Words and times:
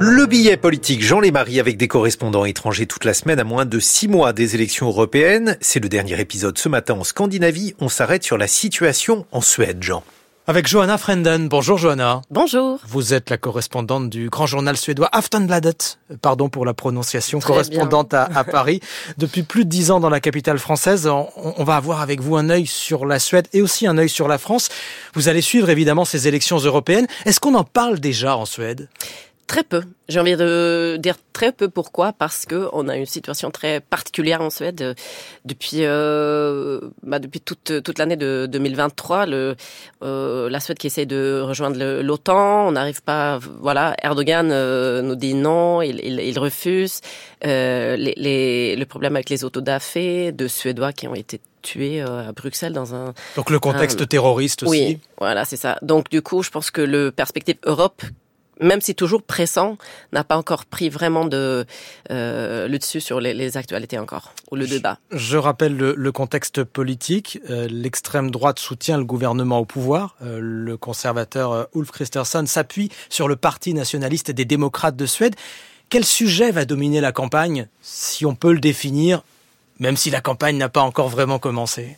Le 0.00 0.24
billet 0.24 0.56
politique 0.56 1.04
Jean 1.04 1.20
Lémarie 1.20 1.60
avec 1.60 1.76
des 1.76 1.88
correspondants 1.88 2.46
étrangers 2.46 2.86
toute 2.86 3.04
la 3.04 3.12
semaine 3.12 3.38
à 3.38 3.44
moins 3.44 3.66
de 3.66 3.78
six 3.80 4.08
mois 4.08 4.32
des 4.32 4.54
élections 4.54 4.86
européennes. 4.86 5.58
C'est 5.60 5.80
le 5.80 5.90
dernier 5.90 6.18
épisode 6.18 6.56
ce 6.56 6.70
matin 6.70 6.94
en 6.94 7.04
Scandinavie. 7.04 7.74
On 7.80 7.90
s'arrête 7.90 8.22
sur 8.22 8.38
la 8.38 8.46
situation 8.46 9.26
en 9.30 9.42
Suède, 9.42 9.82
Jean. 9.82 10.02
Avec 10.48 10.66
Johanna 10.66 10.96
Frenden. 10.96 11.46
Bonjour 11.46 11.76
Johanna. 11.76 12.22
Bonjour. 12.30 12.78
Vous 12.88 13.12
êtes 13.12 13.28
la 13.28 13.36
correspondante 13.36 14.08
du 14.08 14.30
grand 14.30 14.46
journal 14.46 14.78
suédois 14.78 15.10
Aftonbladet. 15.12 15.98
Pardon 16.22 16.48
pour 16.48 16.64
la 16.64 16.72
prononciation, 16.72 17.38
correspondante 17.38 18.14
à, 18.14 18.24
à, 18.24 18.44
Paris. 18.44 18.80
Depuis 19.18 19.42
plus 19.42 19.66
de 19.66 19.68
dix 19.68 19.90
ans 19.90 20.00
dans 20.00 20.08
la 20.08 20.20
capitale 20.20 20.58
française, 20.58 21.06
on, 21.06 21.28
on, 21.36 21.64
va 21.64 21.76
avoir 21.76 22.00
avec 22.00 22.22
vous 22.22 22.34
un 22.36 22.48
œil 22.48 22.64
sur 22.64 23.04
la 23.04 23.18
Suède 23.18 23.46
et 23.52 23.60
aussi 23.60 23.86
un 23.86 23.98
œil 23.98 24.08
sur 24.08 24.26
la 24.26 24.38
France. 24.38 24.70
Vous 25.12 25.28
allez 25.28 25.42
suivre 25.42 25.68
évidemment 25.68 26.06
ces 26.06 26.28
élections 26.28 26.56
européennes. 26.56 27.08
Est-ce 27.26 27.40
qu'on 27.40 27.54
en 27.54 27.64
parle 27.64 28.00
déjà 28.00 28.34
en 28.34 28.46
Suède? 28.46 28.88
Très 29.48 29.64
peu. 29.64 29.82
J'ai 30.10 30.20
envie 30.20 30.36
de 30.36 30.98
dire 31.00 31.16
très 31.32 31.52
peu. 31.52 31.68
Pourquoi? 31.68 32.12
Parce 32.12 32.44
que 32.44 32.68
on 32.74 32.86
a 32.86 32.98
une 32.98 33.06
situation 33.06 33.50
très 33.50 33.80
particulière 33.80 34.42
en 34.42 34.50
Suède 34.50 34.82
euh, 34.82 34.94
depuis 35.46 35.84
euh, 35.84 36.80
bah 37.02 37.18
depuis 37.18 37.40
toute 37.40 37.82
toute 37.82 37.98
l'année 37.98 38.16
de 38.16 38.46
2023. 38.46 39.24
Le 39.24 39.56
euh, 40.02 40.50
la 40.50 40.60
Suède 40.60 40.76
qui 40.76 40.88
essaie 40.88 41.06
de 41.06 41.40
rejoindre 41.42 41.78
l'OTAN, 42.02 42.68
on 42.68 42.72
n'arrive 42.72 43.02
pas. 43.02 43.38
Voilà, 43.38 43.96
Erdogan 44.02 44.50
euh, 44.52 45.00
nous 45.00 45.14
dit 45.14 45.32
non, 45.32 45.80
il, 45.80 45.98
il, 46.04 46.20
il 46.20 46.38
refuse. 46.38 47.00
Euh, 47.46 47.96
les, 47.96 48.12
les, 48.18 48.76
le 48.76 48.84
problème 48.84 49.16
avec 49.16 49.30
les 49.30 49.44
autodafés 49.44 50.30
de 50.30 50.46
Suédois 50.46 50.92
qui 50.92 51.08
ont 51.08 51.14
été 51.14 51.40
tués 51.62 52.02
à 52.02 52.32
Bruxelles 52.32 52.74
dans 52.74 52.94
un. 52.94 53.14
Donc 53.34 53.48
le 53.48 53.58
contexte 53.58 54.02
un, 54.02 54.06
terroriste 54.06 54.64
aussi. 54.64 54.70
Oui, 54.70 54.98
voilà, 55.16 55.46
c'est 55.46 55.56
ça. 55.56 55.78
Donc 55.80 56.10
du 56.10 56.20
coup, 56.20 56.42
je 56.42 56.50
pense 56.50 56.70
que 56.70 56.82
le 56.82 57.10
perspective 57.12 57.56
Europe 57.64 58.02
même 58.60 58.80
si 58.80 58.94
toujours 58.94 59.22
pressant, 59.22 59.76
n'a 60.12 60.24
pas 60.24 60.36
encore 60.36 60.64
pris 60.64 60.88
vraiment 60.88 61.24
de 61.24 61.66
euh, 62.10 62.68
le 62.68 62.78
dessus 62.78 63.00
sur 63.00 63.20
les, 63.20 63.34
les, 63.34 63.56
actualités 63.56 63.98
encore 63.98 64.32
ou 64.50 64.56
le 64.56 64.66
débat. 64.66 64.98
Je, 65.10 65.18
je 65.18 65.36
rappelle 65.36 65.76
le, 65.76 65.94
le, 65.96 66.12
contexte 66.12 66.64
politique. 66.64 67.40
Euh, 67.50 67.68
L'extrême 67.70 68.30
droite 68.30 68.58
soutient 68.58 68.98
le 68.98 69.04
gouvernement 69.04 69.58
au 69.58 69.64
pouvoir. 69.64 70.16
Euh, 70.22 70.38
le 70.40 70.76
conservateur 70.76 71.68
Ulf 71.74 71.90
Kristersson 71.90 72.44
s'appuie 72.46 72.90
sur 73.08 73.28
le 73.28 73.36
parti 73.36 73.74
nationaliste 73.74 74.30
des 74.30 74.44
démocrates 74.44 74.96
de 74.96 75.06
Suède. 75.06 75.36
Quel 75.88 76.04
sujet 76.04 76.50
va 76.50 76.64
dominer 76.64 77.00
la 77.00 77.12
campagne, 77.12 77.66
si 77.80 78.26
on 78.26 78.34
peut 78.34 78.52
le 78.52 78.60
définir, 78.60 79.22
même 79.78 79.96
si 79.96 80.10
la 80.10 80.20
campagne 80.20 80.58
n'a 80.58 80.68
pas 80.68 80.82
encore 80.82 81.08
vraiment 81.08 81.38
commencé? 81.38 81.96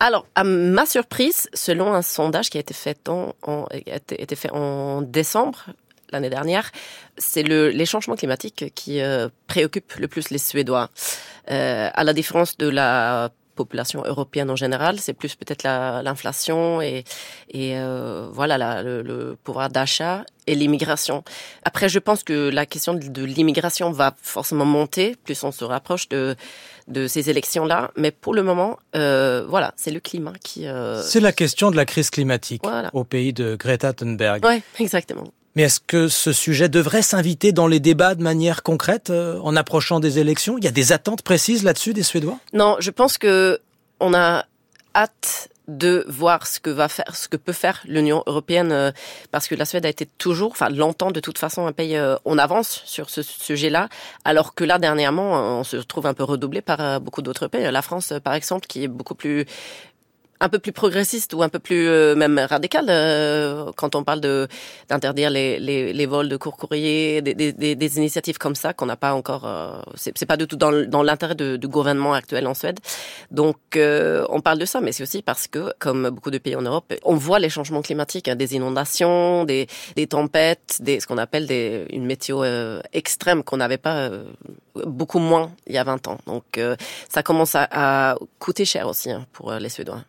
Alors, 0.00 0.26
à 0.34 0.44
ma 0.44 0.84
surprise, 0.84 1.48
selon 1.54 1.94
un 1.94 2.02
sondage 2.02 2.50
qui 2.50 2.58
a 2.58 2.60
été 2.60 2.74
fait 2.74 3.08
en, 3.08 3.34
en, 3.42 3.64
a 3.72 3.76
été 4.10 4.36
fait 4.36 4.50
en 4.50 5.00
décembre 5.00 5.66
l'année 6.14 6.30
dernière, 6.30 6.70
c'est 7.18 7.42
le, 7.42 7.68
les 7.70 7.86
changements 7.86 8.16
climatiques 8.16 8.72
qui 8.74 9.00
euh, 9.00 9.28
préoccupent 9.46 9.94
le 9.98 10.08
plus 10.08 10.30
les 10.30 10.38
Suédois. 10.38 10.88
Euh, 11.50 11.90
à 11.92 12.04
la 12.04 12.12
différence 12.12 12.56
de 12.56 12.68
la 12.68 13.30
population 13.54 14.02
européenne 14.04 14.50
en 14.50 14.56
général, 14.56 14.98
c'est 14.98 15.12
plus 15.12 15.34
peut-être 15.36 15.62
l'inflation 15.62 16.82
et, 16.82 17.04
et 17.50 17.78
euh, 17.78 18.26
voilà 18.32 18.58
la, 18.58 18.82
le, 18.82 19.02
le, 19.02 19.36
pouvoir 19.44 19.68
d'achat 19.70 20.24
et 20.46 20.54
l'immigration. 20.54 21.22
Après, 21.64 21.88
je 21.88 22.00
pense 22.00 22.24
que 22.24 22.50
la 22.50 22.66
question 22.66 22.94
de, 22.94 23.06
de 23.06 23.24
l'immigration 23.24 23.92
va 23.92 24.14
forcément 24.20 24.64
monter 24.64 25.16
plus 25.24 25.42
on 25.44 25.52
se 25.52 25.64
rapproche 25.64 26.08
de 26.08 26.34
de 26.88 27.06
ces 27.06 27.30
élections-là, 27.30 27.92
mais 27.96 28.10
pour 28.10 28.34
le 28.34 28.42
moment, 28.42 28.78
euh, 28.94 29.46
voilà, 29.48 29.72
c'est 29.76 29.90
le 29.90 30.00
climat 30.00 30.34
qui. 30.42 30.66
Euh... 30.66 31.00
C'est 31.02 31.20
la 31.20 31.32
question 31.32 31.70
de 31.70 31.76
la 31.76 31.86
crise 31.86 32.10
climatique 32.10 32.60
voilà. 32.62 32.90
au 32.92 33.04
pays 33.04 33.32
de 33.32 33.56
Greta 33.56 33.92
Thunberg. 33.92 34.44
Oui, 34.44 34.62
exactement. 34.78 35.24
Mais 35.56 35.62
est-ce 35.62 35.80
que 35.80 36.08
ce 36.08 36.32
sujet 36.32 36.68
devrait 36.68 37.02
s'inviter 37.02 37.52
dans 37.52 37.66
les 37.66 37.80
débats 37.80 38.14
de 38.14 38.22
manière 38.22 38.62
concrète 38.62 39.10
euh, 39.10 39.38
en 39.42 39.54
approchant 39.56 40.00
des 40.00 40.18
élections? 40.18 40.58
Il 40.58 40.64
y 40.64 40.68
a 40.68 40.72
des 40.72 40.92
attentes 40.92 41.22
précises 41.22 41.62
là-dessus 41.62 41.92
des 41.92 42.02
Suédois? 42.02 42.38
Non, 42.52 42.76
je 42.80 42.90
pense 42.90 43.18
que 43.18 43.60
on 44.00 44.14
a 44.14 44.44
hâte 44.94 45.50
de 45.68 46.04
voir 46.08 46.46
ce 46.46 46.60
que 46.60 46.70
va 46.70 46.88
faire, 46.88 47.16
ce 47.16 47.28
que 47.28 47.36
peut 47.36 47.52
faire 47.52 47.80
l'Union 47.86 48.22
européenne, 48.26 48.70
euh, 48.72 48.92
parce 49.30 49.48
que 49.48 49.54
la 49.54 49.64
Suède 49.64 49.86
a 49.86 49.88
été 49.88 50.04
toujours, 50.04 50.50
enfin 50.50 50.68
longtemps 50.68 51.10
de 51.10 51.20
toute 51.20 51.38
façon 51.38 51.66
un 51.66 51.72
pays 51.72 51.96
euh, 51.96 52.16
on 52.24 52.36
avance 52.36 52.82
sur 52.84 53.08
ce 53.08 53.22
sujet-là, 53.22 53.88
alors 54.24 54.54
que 54.54 54.64
là 54.64 54.78
dernièrement 54.78 55.60
on 55.60 55.64
se 55.64 55.78
retrouve 55.78 56.06
un 56.06 56.14
peu 56.14 56.24
redoublé 56.24 56.60
par 56.60 56.80
euh, 56.80 56.98
beaucoup 56.98 57.22
d'autres 57.22 57.48
pays. 57.48 57.62
La 57.70 57.82
France 57.82 58.12
par 58.22 58.34
exemple, 58.34 58.66
qui 58.66 58.84
est 58.84 58.88
beaucoup 58.88 59.14
plus 59.14 59.46
un 60.44 60.48
peu 60.50 60.58
plus 60.58 60.72
progressiste 60.72 61.32
ou 61.32 61.42
un 61.42 61.48
peu 61.48 61.58
plus 61.58 61.88
euh, 61.88 62.14
même 62.14 62.38
radical 62.38 62.86
euh, 62.90 63.72
quand 63.76 63.94
on 63.94 64.04
parle 64.04 64.20
de 64.20 64.46
d'interdire 64.90 65.30
les, 65.30 65.58
les, 65.58 65.94
les, 65.94 66.06
vols 66.06 66.28
de 66.28 66.36
court 66.36 66.58
courrier, 66.58 67.22
des, 67.22 67.34
des, 67.34 67.74
des 67.74 67.96
initiatives 67.96 68.36
comme 68.36 68.54
ça 68.54 68.74
qu'on 68.74 68.84
n'a 68.84 68.96
pas 68.96 69.14
encore. 69.14 69.46
Euh, 69.46 69.80
c'est 69.94 70.26
pas 70.26 70.36
du 70.36 70.46
tout 70.46 70.56
dans, 70.56 70.86
dans 70.86 71.02
l'intérêt 71.02 71.34
du 71.34 71.68
gouvernement 71.68 72.12
actuel 72.12 72.46
en 72.46 72.52
Suède. 72.54 72.78
Donc 73.30 73.56
euh, 73.76 74.26
on 74.28 74.40
parle 74.40 74.58
de 74.58 74.66
ça, 74.66 74.82
mais 74.82 74.92
c'est 74.92 75.02
aussi 75.02 75.22
parce 75.22 75.46
que 75.46 75.72
comme 75.78 76.10
beaucoup 76.10 76.30
de 76.30 76.38
pays 76.38 76.56
en 76.56 76.62
Europe, 76.62 76.92
on 77.04 77.14
voit 77.14 77.38
les 77.38 77.48
changements 77.48 77.80
climatiques, 77.80 78.28
hein, 78.28 78.36
des 78.36 78.54
inondations, 78.54 79.44
des, 79.44 79.66
des 79.96 80.06
tempêtes, 80.06 80.78
des 80.80 81.00
ce 81.00 81.06
qu'on 81.06 81.18
appelle 81.18 81.46
des 81.46 81.86
une 81.90 82.04
météo 82.04 82.44
euh, 82.44 82.80
extrême 82.92 83.42
qu'on 83.42 83.56
n'avait 83.56 83.78
pas 83.78 84.10
beaucoup 84.74 85.20
moins 85.20 85.52
il 85.66 85.74
y 85.74 85.78
a 85.78 85.84
20 85.84 86.06
ans. 86.08 86.18
Donc 86.26 86.60
ça 87.08 87.22
commence 87.22 87.54
à, 87.54 87.66
à 87.70 88.16
coûter 88.38 88.66
cher 88.66 88.86
aussi 88.88 89.10
hein, 89.10 89.26
pour 89.32 89.50
les 89.52 89.70
Suédois. 89.70 90.04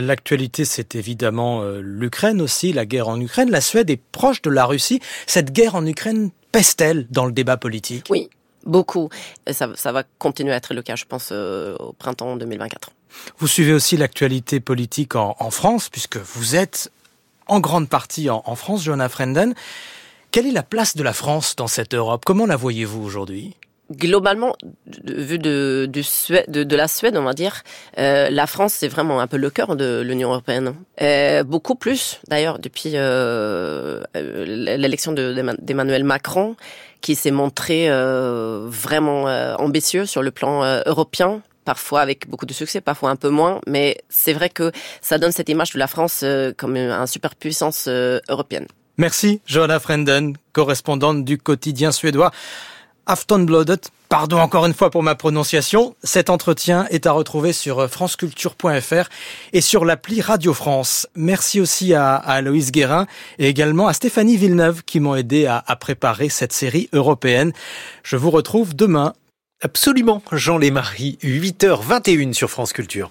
L'actualité, 0.00 0.64
c'est 0.64 0.94
évidemment 0.94 1.62
euh, 1.62 1.80
l'Ukraine 1.82 2.40
aussi, 2.40 2.72
la 2.72 2.86
guerre 2.86 3.08
en 3.08 3.20
Ukraine. 3.20 3.50
La 3.50 3.60
Suède 3.60 3.90
est 3.90 4.00
proche 4.00 4.40
de 4.40 4.48
la 4.48 4.64
Russie. 4.64 5.00
Cette 5.26 5.52
guerre 5.52 5.74
en 5.74 5.84
Ukraine 5.84 6.30
pèse-t-elle 6.50 7.06
dans 7.10 7.26
le 7.26 7.32
débat 7.32 7.58
politique? 7.58 8.06
Oui, 8.08 8.30
beaucoup. 8.64 9.10
Ça, 9.50 9.68
ça, 9.74 9.92
va 9.92 10.04
continuer 10.18 10.52
à 10.52 10.56
être 10.56 10.72
le 10.72 10.80
cas, 10.80 10.96
je 10.96 11.04
pense, 11.04 11.28
euh, 11.30 11.76
au 11.78 11.92
printemps 11.92 12.36
2024. 12.36 12.90
Vous 13.36 13.46
suivez 13.46 13.74
aussi 13.74 13.98
l'actualité 13.98 14.60
politique 14.60 15.14
en, 15.14 15.36
en, 15.38 15.50
France, 15.50 15.90
puisque 15.90 16.16
vous 16.16 16.56
êtes 16.56 16.90
en 17.46 17.60
grande 17.60 17.90
partie 17.90 18.30
en, 18.30 18.42
en 18.46 18.54
France, 18.54 18.84
Johanna 18.84 19.10
Frenden. 19.10 19.52
Quelle 20.30 20.46
est 20.46 20.52
la 20.52 20.62
place 20.62 20.96
de 20.96 21.02
la 21.02 21.12
France 21.12 21.54
dans 21.54 21.66
cette 21.66 21.92
Europe? 21.92 22.24
Comment 22.24 22.46
la 22.46 22.56
voyez-vous 22.56 23.02
aujourd'hui? 23.02 23.56
Globalement, 23.92 24.54
vu 25.04 25.38
de, 25.38 25.88
de, 25.88 26.62
de, 26.64 26.76
la 26.76 26.88
Suède, 26.88 27.16
on 27.16 27.22
va 27.22 27.34
dire, 27.34 27.62
euh, 27.98 28.30
la 28.30 28.46
France, 28.46 28.74
c'est 28.74 28.88
vraiment 28.88 29.20
un 29.20 29.26
peu 29.26 29.36
le 29.36 29.50
cœur 29.50 29.76
de 29.76 30.00
l'Union 30.00 30.30
européenne. 30.30 30.74
Euh, 31.00 31.44
beaucoup 31.44 31.74
plus, 31.74 32.20
d'ailleurs, 32.28 32.58
depuis 32.58 32.92
euh, 32.94 34.02
l'élection 34.14 35.12
d'Emmanuel 35.12 36.04
Macron, 36.04 36.56
qui 37.02 37.14
s'est 37.14 37.32
montré 37.32 37.90
euh, 37.90 38.66
vraiment 38.68 39.28
euh, 39.28 39.54
ambitieux 39.56 40.06
sur 40.06 40.22
le 40.22 40.30
plan 40.30 40.64
euh, 40.64 40.80
européen, 40.86 41.42
parfois 41.64 42.00
avec 42.00 42.28
beaucoup 42.28 42.46
de 42.46 42.54
succès, 42.54 42.80
parfois 42.80 43.10
un 43.10 43.16
peu 43.16 43.28
moins, 43.28 43.60
mais 43.66 43.98
c'est 44.08 44.32
vrai 44.32 44.48
que 44.48 44.72
ça 45.02 45.18
donne 45.18 45.32
cette 45.32 45.50
image 45.50 45.72
de 45.72 45.78
la 45.78 45.86
France 45.86 46.24
comme 46.56 46.76
une 46.76 47.06
superpuissance 47.06 47.88
européenne. 47.88 48.66
Merci, 48.96 49.40
Johanna 49.46 49.78
Frenden, 49.78 50.34
correspondante 50.52 51.24
du 51.24 51.38
quotidien 51.38 51.92
suédois. 51.92 52.30
Aftonbladet, 53.06 53.90
pardon 54.08 54.38
encore 54.38 54.66
une 54.66 54.74
fois 54.74 54.90
pour 54.90 55.02
ma 55.02 55.14
prononciation, 55.14 55.96
cet 56.02 56.30
entretien 56.30 56.86
est 56.90 57.06
à 57.06 57.12
retrouver 57.12 57.52
sur 57.52 57.88
franceculture.fr 57.88 59.08
et 59.52 59.60
sur 59.60 59.84
l'appli 59.84 60.20
Radio 60.20 60.54
France. 60.54 61.08
Merci 61.14 61.60
aussi 61.60 61.94
à, 61.94 62.14
à 62.14 62.42
Guérin 62.42 63.06
et 63.38 63.48
également 63.48 63.88
à 63.88 63.92
Stéphanie 63.92 64.36
Villeneuve 64.36 64.84
qui 64.84 65.00
m'ont 65.00 65.14
aidé 65.14 65.46
à, 65.46 65.62
à 65.66 65.76
préparer 65.76 66.28
cette 66.28 66.52
série 66.52 66.88
européenne. 66.92 67.52
Je 68.02 68.16
vous 68.16 68.30
retrouve 68.30 68.74
demain. 68.76 69.14
Absolument, 69.60 70.22
Jean 70.32 70.58
Lémarie, 70.58 71.18
8h21 71.22 72.32
sur 72.32 72.50
France 72.50 72.72
Culture. 72.72 73.10